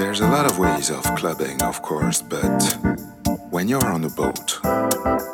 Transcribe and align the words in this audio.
There's 0.00 0.20
a 0.20 0.26
lot 0.26 0.50
of 0.50 0.58
ways 0.58 0.88
of 0.88 1.02
clubbing, 1.14 1.60
of 1.62 1.82
course, 1.82 2.22
but 2.22 2.62
when 3.50 3.68
you're 3.68 3.84
on 3.84 4.02
a 4.04 4.08
boat, 4.08 4.58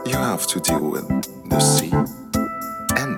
you 0.04 0.16
have 0.16 0.44
to 0.48 0.58
deal 0.58 0.90
with 0.90 1.06
the 1.48 1.60
sea 1.60 1.92
and 1.92 3.16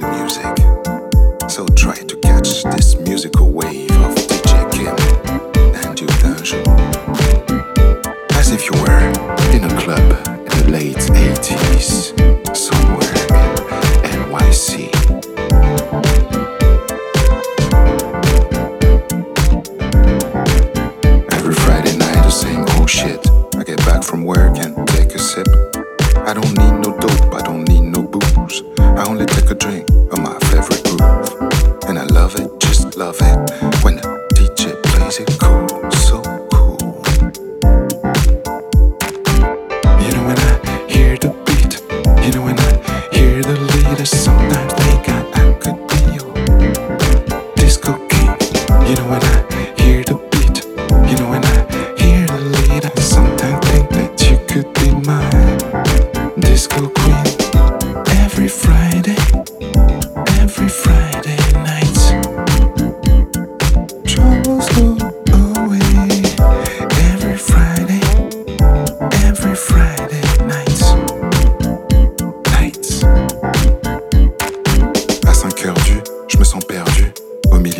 the 0.00 0.08
music. 0.16 1.50
So 1.50 1.66
try 1.76 1.96
to 1.96 2.16
catch 2.20 2.62
this 2.62 2.96
musical 2.98 3.50
wave 3.50 3.75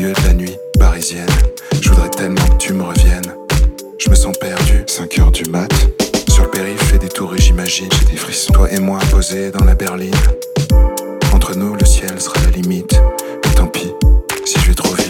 de 0.03 0.27
la 0.27 0.35
nuit, 0.35 0.57
parisienne. 0.79 1.27
Je 1.81 1.89
voudrais 1.89 2.11
tellement 2.11 2.47
que 2.49 2.57
tu 2.59 2.75
me 2.75 2.83
reviennes. 2.83 3.35
Je 3.99 4.11
me 4.11 4.15
sens 4.15 4.37
perdu, 4.39 4.85
5 4.87 5.19
heures 5.19 5.31
du 5.31 5.45
mat. 5.45 5.71
Sur 6.29 6.45
le 6.45 6.51
périph', 6.51 6.83
fais 6.83 6.99
des 6.99 7.09
tours 7.09 7.35
et 7.35 7.39
j'imagine, 7.39 7.89
j'ai 7.99 8.13
des 8.13 8.17
frissons. 8.17 8.53
Toi 8.53 8.71
et 8.71 8.79
moi 8.79 8.99
posés 9.11 9.51
dans 9.51 9.65
la 9.65 9.75
berline. 9.75 10.15
Entre 11.33 11.57
nous, 11.57 11.75
le 11.75 11.85
ciel 11.87 12.21
sera 12.21 12.39
la 12.45 12.51
limite. 12.51 13.01
Mais 13.45 13.55
tant 13.55 13.69
pis 13.69 13.93
si 14.45 14.61
je 14.61 14.67
vais 14.67 14.75
trop 14.75 14.95
vite. 14.95 15.07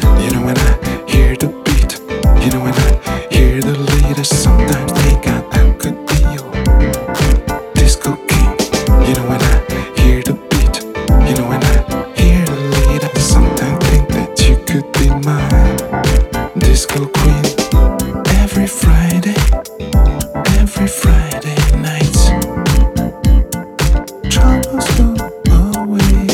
Friday, 19.08 19.38
every 20.58 20.88
Friday 20.88 21.54
night. 21.81 22.16
Troubles 24.28 24.88
go 24.98 25.06
away. 25.78 26.26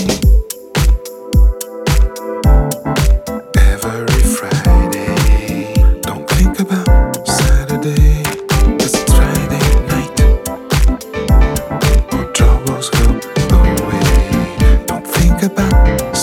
Every 3.58 4.22
Friday, 4.36 5.74
don't 6.00 6.26
think 6.30 6.60
about 6.60 7.28
Saturday. 7.28 8.22
It's 8.80 8.96
Friday 9.04 9.66
night. 9.92 10.16
Troubles 12.32 12.88
go 12.88 13.06
away. 13.60 14.02
Don't 14.86 15.06
think 15.06 15.42
about 15.42 16.16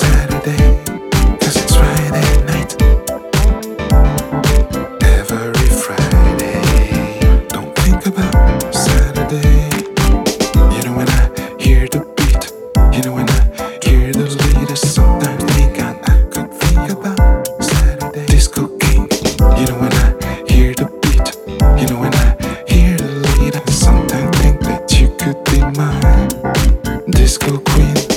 queen. 27.69 28.09